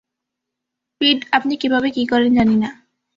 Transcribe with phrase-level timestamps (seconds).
[1.01, 2.69] পিট, আপনি কীভাবে কী করেন, জানি না।